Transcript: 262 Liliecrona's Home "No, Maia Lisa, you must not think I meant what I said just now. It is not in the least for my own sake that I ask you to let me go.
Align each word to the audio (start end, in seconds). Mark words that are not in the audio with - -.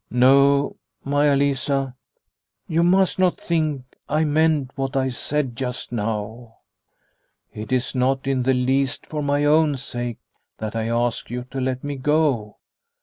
262 0.09 0.33
Liliecrona's 0.33 0.37
Home 0.39 1.11
"No, 1.11 1.15
Maia 1.17 1.35
Lisa, 1.35 1.95
you 2.67 2.81
must 2.81 3.19
not 3.19 3.37
think 3.39 3.83
I 4.09 4.23
meant 4.23 4.75
what 4.75 4.97
I 4.97 5.09
said 5.09 5.55
just 5.55 5.91
now. 5.91 6.55
It 7.53 7.71
is 7.71 7.93
not 7.93 8.25
in 8.25 8.41
the 8.41 8.55
least 8.55 9.05
for 9.05 9.21
my 9.21 9.45
own 9.45 9.77
sake 9.77 10.17
that 10.57 10.75
I 10.75 10.87
ask 10.87 11.29
you 11.29 11.43
to 11.51 11.61
let 11.61 11.83
me 11.83 11.97
go. 11.97 12.57